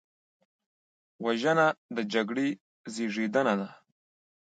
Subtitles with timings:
[1.25, 2.47] وژنه د جګړې
[2.93, 3.69] زیږنده ده